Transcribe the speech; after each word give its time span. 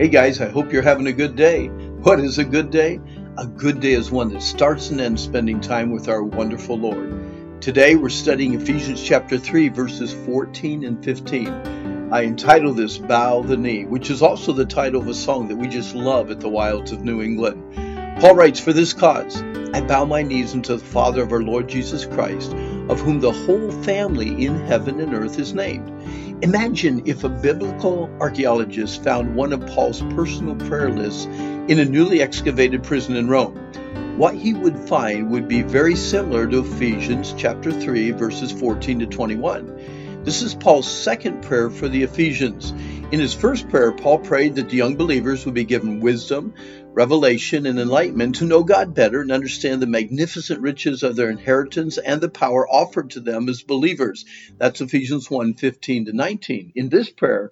Hey 0.00 0.08
guys, 0.08 0.40
I 0.40 0.48
hope 0.48 0.72
you're 0.72 0.80
having 0.80 1.08
a 1.08 1.12
good 1.12 1.36
day. 1.36 1.66
What 1.66 2.20
is 2.20 2.38
a 2.38 2.44
good 2.44 2.70
day? 2.70 2.98
A 3.36 3.46
good 3.46 3.80
day 3.80 3.92
is 3.92 4.10
one 4.10 4.32
that 4.32 4.40
starts 4.40 4.88
and 4.88 4.98
ends 4.98 5.22
spending 5.22 5.60
time 5.60 5.90
with 5.90 6.08
our 6.08 6.22
wonderful 6.22 6.78
Lord. 6.78 7.60
Today 7.60 7.96
we're 7.96 8.08
studying 8.08 8.54
Ephesians 8.54 9.02
chapter 9.02 9.36
3, 9.36 9.68
verses 9.68 10.14
14 10.24 10.84
and 10.84 11.04
15. 11.04 12.08
I 12.10 12.22
entitle 12.22 12.72
this 12.72 12.96
Bow 12.96 13.42
the 13.42 13.58
Knee, 13.58 13.84
which 13.84 14.08
is 14.08 14.22
also 14.22 14.54
the 14.54 14.64
title 14.64 15.02
of 15.02 15.08
a 15.08 15.12
song 15.12 15.48
that 15.48 15.56
we 15.56 15.68
just 15.68 15.94
love 15.94 16.30
at 16.30 16.40
the 16.40 16.48
wilds 16.48 16.92
of 16.92 17.04
New 17.04 17.20
England. 17.20 17.62
Paul 18.22 18.36
writes, 18.36 18.58
For 18.58 18.72
this 18.72 18.94
cause 18.94 19.42
I 19.74 19.82
bow 19.82 20.06
my 20.06 20.22
knees 20.22 20.54
unto 20.54 20.78
the 20.78 20.82
Father 20.82 21.22
of 21.22 21.32
our 21.32 21.42
Lord 21.42 21.68
Jesus 21.68 22.06
Christ, 22.06 22.54
of 22.88 23.02
whom 23.02 23.20
the 23.20 23.32
whole 23.32 23.70
family 23.82 24.46
in 24.46 24.60
heaven 24.60 24.98
and 24.98 25.12
earth 25.12 25.38
is 25.38 25.52
named 25.52 25.90
Imagine 26.42 27.02
if 27.04 27.22
a 27.22 27.28
biblical 27.28 28.08
archaeologist 28.18 29.04
found 29.04 29.36
one 29.36 29.52
of 29.52 29.66
Paul's 29.66 30.00
personal 30.14 30.56
prayer 30.56 30.90
lists 30.90 31.26
in 31.26 31.78
a 31.78 31.84
newly 31.84 32.22
excavated 32.22 32.82
prison 32.82 33.14
in 33.16 33.28
Rome. 33.28 33.56
What 34.16 34.34
he 34.34 34.54
would 34.54 34.78
find 34.78 35.30
would 35.30 35.48
be 35.48 35.60
very 35.60 35.94
similar 35.94 36.46
to 36.46 36.60
Ephesians 36.60 37.34
chapter 37.36 37.70
3 37.70 38.12
verses 38.12 38.52
14 38.52 39.00
to 39.00 39.06
21. 39.06 40.22
This 40.24 40.40
is 40.40 40.54
Paul's 40.54 40.90
second 40.90 41.42
prayer 41.42 41.68
for 41.68 41.88
the 41.88 42.04
Ephesians. 42.04 42.70
In 43.12 43.20
his 43.20 43.34
first 43.34 43.68
prayer, 43.68 43.92
Paul 43.92 44.20
prayed 44.20 44.54
that 44.54 44.70
the 44.70 44.76
young 44.76 44.96
believers 44.96 45.44
would 45.44 45.54
be 45.54 45.64
given 45.64 46.00
wisdom, 46.00 46.54
revelation, 46.94 47.66
and 47.66 47.78
enlightenment 47.78 48.36
to 48.36 48.44
know 48.44 48.64
God 48.64 48.94
better 48.94 49.20
and 49.20 49.30
understand 49.30 49.80
the 49.80 49.86
magnificent 49.86 50.60
riches 50.60 51.02
of 51.02 51.16
their 51.16 51.30
inheritance 51.30 51.98
and 51.98 52.20
the 52.20 52.28
power 52.28 52.68
offered 52.68 53.10
to 53.10 53.20
them 53.20 53.48
as 53.48 53.62
believers. 53.62 54.24
That's 54.58 54.80
Ephesians 54.80 55.30
1 55.30 55.54
15 55.54 56.06
to 56.06 56.12
19. 56.12 56.72
In 56.74 56.88
this 56.88 57.10
prayer, 57.10 57.50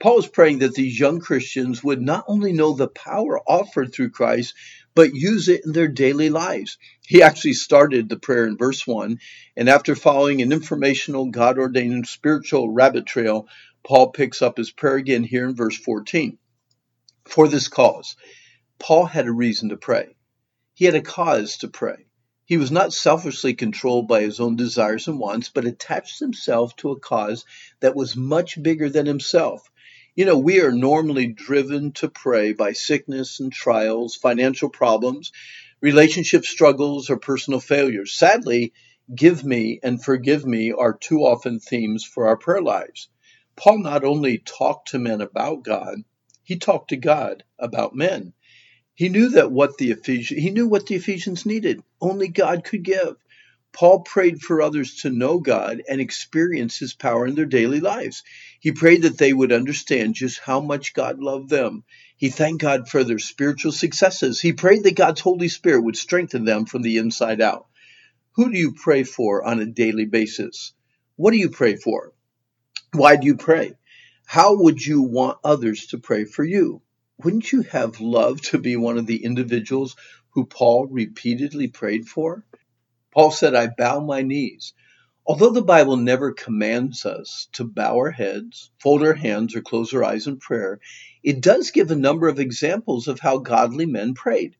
Paul 0.00 0.20
is 0.20 0.28
praying 0.28 0.60
that 0.60 0.74
these 0.74 0.98
young 0.98 1.20
Christians 1.20 1.82
would 1.82 2.00
not 2.00 2.24
only 2.28 2.52
know 2.52 2.72
the 2.72 2.88
power 2.88 3.40
offered 3.40 3.92
through 3.92 4.10
Christ, 4.10 4.54
but 4.94 5.14
use 5.14 5.48
it 5.48 5.64
in 5.64 5.72
their 5.72 5.88
daily 5.88 6.30
lives. 6.30 6.78
He 7.06 7.22
actually 7.22 7.54
started 7.54 8.08
the 8.08 8.16
prayer 8.16 8.46
in 8.46 8.56
verse 8.56 8.86
1, 8.86 9.18
and 9.56 9.68
after 9.68 9.94
following 9.94 10.40
an 10.40 10.52
informational, 10.52 11.26
God 11.26 11.58
ordained 11.58 12.06
spiritual 12.06 12.70
rabbit 12.70 13.06
trail, 13.06 13.48
Paul 13.84 14.10
picks 14.10 14.40
up 14.40 14.56
his 14.56 14.70
prayer 14.70 14.96
again 14.96 15.24
here 15.24 15.48
in 15.48 15.54
verse 15.54 15.76
14. 15.76 16.38
For 17.24 17.48
this 17.48 17.68
cause, 17.68 18.16
Paul 18.78 19.06
had 19.06 19.26
a 19.26 19.32
reason 19.32 19.70
to 19.70 19.76
pray. 19.76 20.16
He 20.74 20.84
had 20.84 20.94
a 20.94 21.02
cause 21.02 21.58
to 21.58 21.68
pray. 21.68 22.06
He 22.44 22.56
was 22.56 22.70
not 22.70 22.92
selfishly 22.92 23.54
controlled 23.54 24.08
by 24.08 24.22
his 24.22 24.40
own 24.40 24.56
desires 24.56 25.08
and 25.08 25.18
wants, 25.18 25.50
but 25.50 25.66
attached 25.66 26.20
himself 26.20 26.74
to 26.76 26.90
a 26.92 26.98
cause 26.98 27.44
that 27.80 27.96
was 27.96 28.16
much 28.16 28.62
bigger 28.62 28.88
than 28.88 29.04
himself. 29.04 29.68
You 30.14 30.24
know, 30.24 30.38
we 30.38 30.60
are 30.60 30.72
normally 30.72 31.26
driven 31.26 31.92
to 31.92 32.08
pray 32.08 32.52
by 32.52 32.72
sickness 32.72 33.40
and 33.40 33.52
trials, 33.52 34.16
financial 34.16 34.70
problems, 34.70 35.32
relationship 35.80 36.44
struggles, 36.44 37.10
or 37.10 37.18
personal 37.18 37.60
failures. 37.60 38.12
Sadly, 38.12 38.72
give 39.14 39.44
me 39.44 39.80
and 39.82 40.02
forgive 40.02 40.46
me 40.46 40.72
are 40.72 40.96
too 40.96 41.20
often 41.20 41.60
themes 41.60 42.04
for 42.04 42.28
our 42.28 42.36
prayer 42.36 42.62
lives. 42.62 43.08
Paul 43.56 43.78
not 43.82 44.04
only 44.04 44.38
talked 44.38 44.88
to 44.88 44.98
men 44.98 45.20
about 45.20 45.64
God, 45.64 45.98
he 46.44 46.56
talked 46.56 46.90
to 46.90 46.96
God 46.96 47.44
about 47.58 47.94
men. 47.94 48.32
He 48.98 49.10
knew 49.10 49.28
that 49.28 49.52
what 49.52 49.78
the 49.78 49.92
Ephesians 49.92 50.42
he 50.42 50.50
knew 50.50 50.66
what 50.66 50.86
the 50.86 50.96
Ephesians 50.96 51.46
needed. 51.46 51.84
Only 52.00 52.26
God 52.26 52.64
could 52.64 52.82
give. 52.82 53.14
Paul 53.72 54.00
prayed 54.00 54.40
for 54.40 54.60
others 54.60 55.02
to 55.02 55.10
know 55.10 55.38
God 55.38 55.84
and 55.88 56.00
experience 56.00 56.76
his 56.76 56.94
power 56.94 57.24
in 57.24 57.36
their 57.36 57.46
daily 57.46 57.78
lives. 57.78 58.24
He 58.58 58.72
prayed 58.72 59.02
that 59.02 59.16
they 59.16 59.32
would 59.32 59.52
understand 59.52 60.16
just 60.16 60.40
how 60.40 60.58
much 60.58 60.94
God 60.94 61.20
loved 61.20 61.48
them. 61.48 61.84
He 62.16 62.28
thanked 62.28 62.60
God 62.60 62.88
for 62.88 63.04
their 63.04 63.20
spiritual 63.20 63.70
successes. 63.70 64.40
He 64.40 64.52
prayed 64.52 64.82
that 64.82 64.96
God's 64.96 65.20
Holy 65.20 65.46
Spirit 65.46 65.84
would 65.84 65.96
strengthen 65.96 66.44
them 66.44 66.66
from 66.66 66.82
the 66.82 66.96
inside 66.96 67.40
out. 67.40 67.68
Who 68.32 68.50
do 68.50 68.58
you 68.58 68.72
pray 68.72 69.04
for 69.04 69.44
on 69.44 69.60
a 69.60 69.66
daily 69.66 70.06
basis? 70.06 70.72
What 71.14 71.30
do 71.30 71.36
you 71.36 71.50
pray 71.50 71.76
for? 71.76 72.14
Why 72.92 73.14
do 73.14 73.28
you 73.28 73.36
pray? 73.36 73.74
How 74.26 74.56
would 74.56 74.84
you 74.84 75.02
want 75.02 75.38
others 75.44 75.86
to 75.88 75.98
pray 75.98 76.24
for 76.24 76.42
you? 76.42 76.82
Wouldn't 77.22 77.50
you 77.50 77.62
have 77.62 78.00
loved 78.00 78.44
to 78.44 78.58
be 78.58 78.76
one 78.76 78.96
of 78.96 79.06
the 79.06 79.24
individuals 79.24 79.96
who 80.30 80.46
Paul 80.46 80.86
repeatedly 80.86 81.66
prayed 81.66 82.06
for? 82.06 82.44
Paul 83.12 83.32
said, 83.32 83.56
I 83.56 83.66
bow 83.66 83.98
my 84.00 84.22
knees. 84.22 84.72
Although 85.26 85.50
the 85.50 85.62
Bible 85.62 85.96
never 85.96 86.32
commands 86.32 87.04
us 87.04 87.48
to 87.54 87.64
bow 87.64 87.96
our 87.96 88.12
heads, 88.12 88.70
fold 88.78 89.02
our 89.02 89.14
hands, 89.14 89.56
or 89.56 89.62
close 89.62 89.92
our 89.92 90.04
eyes 90.04 90.28
in 90.28 90.38
prayer, 90.38 90.78
it 91.24 91.40
does 91.40 91.72
give 91.72 91.90
a 91.90 91.96
number 91.96 92.28
of 92.28 92.38
examples 92.38 93.08
of 93.08 93.18
how 93.18 93.38
godly 93.38 93.86
men 93.86 94.14
prayed. 94.14 94.54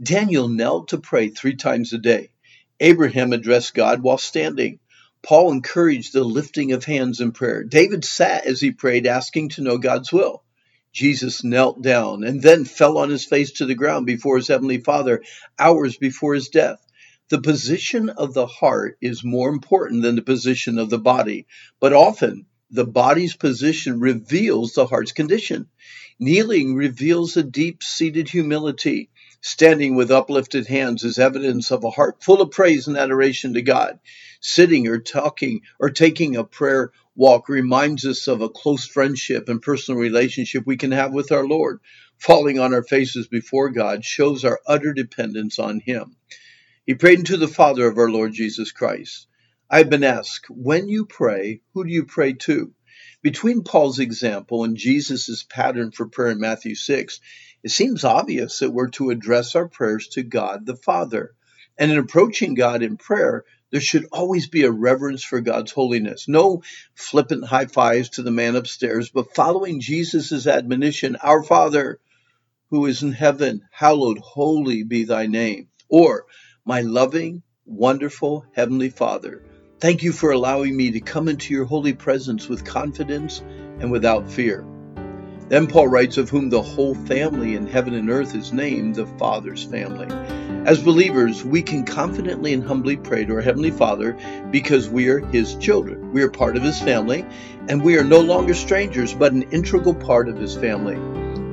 Daniel 0.00 0.46
knelt 0.46 0.88
to 0.88 0.98
pray 0.98 1.30
three 1.30 1.56
times 1.56 1.92
a 1.92 1.98
day. 1.98 2.30
Abraham 2.78 3.32
addressed 3.32 3.74
God 3.74 4.02
while 4.02 4.18
standing. 4.18 4.78
Paul 5.20 5.50
encouraged 5.50 6.12
the 6.12 6.22
lifting 6.22 6.70
of 6.70 6.84
hands 6.84 7.20
in 7.20 7.32
prayer. 7.32 7.64
David 7.64 8.04
sat 8.04 8.46
as 8.46 8.60
he 8.60 8.70
prayed, 8.70 9.08
asking 9.08 9.48
to 9.50 9.62
know 9.62 9.78
God's 9.78 10.12
will. 10.12 10.43
Jesus 10.94 11.42
knelt 11.42 11.82
down 11.82 12.22
and 12.22 12.40
then 12.40 12.64
fell 12.64 12.98
on 12.98 13.10
his 13.10 13.24
face 13.24 13.50
to 13.52 13.66
the 13.66 13.74
ground 13.74 14.06
before 14.06 14.36
his 14.36 14.46
heavenly 14.48 14.78
Father 14.78 15.22
hours 15.58 15.96
before 15.96 16.34
his 16.34 16.48
death. 16.48 16.78
The 17.30 17.40
position 17.40 18.10
of 18.10 18.32
the 18.32 18.46
heart 18.46 18.96
is 19.00 19.24
more 19.24 19.48
important 19.48 20.02
than 20.02 20.14
the 20.14 20.22
position 20.22 20.78
of 20.78 20.90
the 20.90 20.98
body, 20.98 21.46
but 21.80 21.92
often 21.92 22.46
the 22.70 22.86
body's 22.86 23.34
position 23.34 23.98
reveals 23.98 24.74
the 24.74 24.86
heart's 24.86 25.12
condition. 25.12 25.66
Kneeling 26.20 26.76
reveals 26.76 27.36
a 27.36 27.42
deep 27.42 27.82
seated 27.82 28.28
humility. 28.28 29.10
Standing 29.40 29.96
with 29.96 30.12
uplifted 30.12 30.68
hands 30.68 31.02
is 31.02 31.18
evidence 31.18 31.72
of 31.72 31.82
a 31.82 31.90
heart 31.90 32.22
full 32.22 32.40
of 32.40 32.52
praise 32.52 32.86
and 32.86 32.96
adoration 32.96 33.54
to 33.54 33.62
God. 33.62 33.98
Sitting 34.40 34.86
or 34.86 35.00
talking 35.00 35.62
or 35.80 35.90
taking 35.90 36.36
a 36.36 36.44
prayer 36.44 36.92
walk 37.16 37.48
reminds 37.48 38.04
us 38.04 38.26
of 38.26 38.40
a 38.40 38.48
close 38.48 38.86
friendship 38.86 39.48
and 39.48 39.62
personal 39.62 40.00
relationship 40.00 40.64
we 40.66 40.76
can 40.76 40.92
have 40.92 41.12
with 41.12 41.32
our 41.32 41.46
Lord. 41.46 41.80
Falling 42.18 42.58
on 42.58 42.74
our 42.74 42.82
faces 42.82 43.28
before 43.28 43.70
God 43.70 44.04
shows 44.04 44.44
our 44.44 44.60
utter 44.66 44.92
dependence 44.92 45.58
on 45.58 45.80
Him. 45.80 46.16
He 46.86 46.94
prayed 46.94 47.20
unto 47.20 47.36
the 47.36 47.48
Father 47.48 47.86
of 47.86 47.98
our 47.98 48.10
Lord 48.10 48.32
Jesus 48.32 48.72
Christ. 48.72 49.26
I've 49.70 49.88
been 49.88 50.04
asked, 50.04 50.50
when 50.50 50.88
you 50.88 51.06
pray, 51.06 51.60
who 51.72 51.84
do 51.84 51.90
you 51.90 52.04
pray 52.04 52.34
to? 52.34 52.72
Between 53.22 53.64
Paul's 53.64 54.00
example 54.00 54.64
and 54.64 54.76
Jesus' 54.76 55.46
pattern 55.48 55.92
for 55.92 56.06
prayer 56.06 56.30
in 56.30 56.40
Matthew 56.40 56.74
6, 56.74 57.20
it 57.62 57.70
seems 57.70 58.04
obvious 58.04 58.58
that 58.58 58.70
we're 58.70 58.90
to 58.90 59.08
address 59.08 59.54
our 59.54 59.66
prayers 59.66 60.08
to 60.08 60.22
God 60.22 60.66
the 60.66 60.76
Father. 60.76 61.34
And 61.78 61.90
in 61.90 61.98
approaching 61.98 62.54
God 62.54 62.82
in 62.82 62.98
prayer, 62.98 63.44
there 63.74 63.80
should 63.80 64.06
always 64.12 64.46
be 64.46 64.62
a 64.62 64.70
reverence 64.70 65.24
for 65.24 65.40
God's 65.40 65.72
holiness. 65.72 66.28
No 66.28 66.62
flippant 66.94 67.44
high 67.44 67.66
fives 67.66 68.10
to 68.10 68.22
the 68.22 68.30
man 68.30 68.54
upstairs, 68.54 69.10
but 69.10 69.34
following 69.34 69.80
Jesus' 69.80 70.46
admonition, 70.46 71.16
Our 71.16 71.42
Father 71.42 71.98
who 72.70 72.86
is 72.86 73.02
in 73.02 73.10
heaven, 73.10 73.62
hallowed 73.72 74.18
holy 74.18 74.84
be 74.84 75.02
thy 75.02 75.26
name. 75.26 75.70
Or, 75.88 76.26
My 76.64 76.82
loving, 76.82 77.42
wonderful 77.66 78.46
Heavenly 78.52 78.90
Father, 78.90 79.42
thank 79.80 80.04
you 80.04 80.12
for 80.12 80.30
allowing 80.30 80.76
me 80.76 80.92
to 80.92 81.00
come 81.00 81.28
into 81.28 81.52
your 81.52 81.64
holy 81.64 81.94
presence 81.94 82.48
with 82.48 82.64
confidence 82.64 83.40
and 83.80 83.90
without 83.90 84.30
fear. 84.30 84.64
Then 85.48 85.66
Paul 85.66 85.88
writes, 85.88 86.16
Of 86.16 86.30
whom 86.30 86.48
the 86.48 86.62
whole 86.62 86.94
family 86.94 87.54
in 87.54 87.66
heaven 87.66 87.94
and 87.94 88.08
earth 88.08 88.34
is 88.34 88.52
named 88.52 88.94
the 88.94 89.06
Father's 89.06 89.62
family. 89.62 90.06
As 90.64 90.82
believers, 90.82 91.44
we 91.44 91.60
can 91.60 91.84
confidently 91.84 92.54
and 92.54 92.64
humbly 92.64 92.96
pray 92.96 93.26
to 93.26 93.34
our 93.34 93.40
Heavenly 93.42 93.70
Father 93.70 94.16
because 94.50 94.88
we 94.88 95.08
are 95.08 95.18
His 95.18 95.54
children. 95.56 96.12
We 96.12 96.22
are 96.22 96.30
part 96.30 96.56
of 96.56 96.62
His 96.62 96.80
family, 96.80 97.26
and 97.68 97.82
we 97.82 97.98
are 97.98 98.04
no 98.04 98.20
longer 98.20 98.54
strangers, 98.54 99.12
but 99.12 99.32
an 99.32 99.42
integral 99.50 99.94
part 99.94 100.28
of 100.28 100.38
His 100.38 100.56
family. 100.56 100.96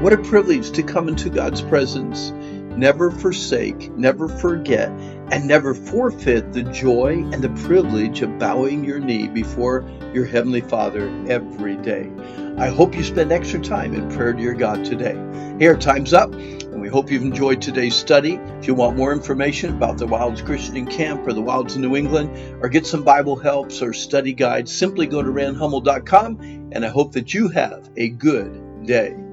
What 0.00 0.14
a 0.14 0.18
privilege 0.18 0.70
to 0.70 0.82
come 0.82 1.08
into 1.08 1.28
God's 1.28 1.60
presence. 1.60 2.30
Never 2.76 3.10
forsake, 3.10 3.94
never 3.96 4.28
forget, 4.28 4.90
and 5.30 5.46
never 5.46 5.74
forfeit 5.74 6.52
the 6.52 6.62
joy 6.64 7.12
and 7.32 7.42
the 7.42 7.48
privilege 7.66 8.22
of 8.22 8.38
bowing 8.38 8.84
your 8.84 8.98
knee 8.98 9.28
before 9.28 9.88
your 10.12 10.24
Heavenly 10.24 10.60
Father 10.60 11.08
every 11.28 11.76
day. 11.76 12.10
I 12.56 12.68
hope 12.68 12.94
you 12.94 13.02
spend 13.02 13.32
extra 13.32 13.60
time 13.60 13.94
in 13.94 14.10
prayer 14.10 14.32
to 14.32 14.40
your 14.40 14.54
God 14.54 14.84
today. 14.84 15.16
Here, 15.58 15.76
time's 15.76 16.12
up, 16.12 16.32
and 16.32 16.80
we 16.80 16.88
hope 16.88 17.10
you've 17.10 17.22
enjoyed 17.22 17.62
today's 17.62 17.96
study. 17.96 18.34
If 18.58 18.66
you 18.66 18.74
want 18.74 18.96
more 18.96 19.12
information 19.12 19.74
about 19.74 19.98
the 19.98 20.06
Wilds 20.06 20.42
Christian 20.42 20.86
Camp 20.86 21.26
or 21.26 21.32
the 21.32 21.42
Wilds 21.42 21.76
in 21.76 21.82
New 21.82 21.96
England, 21.96 22.30
or 22.62 22.68
get 22.68 22.86
some 22.86 23.02
Bible 23.02 23.36
helps 23.36 23.82
or 23.82 23.92
study 23.92 24.32
guides, 24.32 24.72
simply 24.72 25.06
go 25.06 25.22
to 25.22 25.30
randhummel.com, 25.30 26.70
and 26.72 26.84
I 26.84 26.88
hope 26.88 27.12
that 27.12 27.34
you 27.34 27.48
have 27.48 27.88
a 27.96 28.08
good 28.10 28.86
day. 28.86 29.23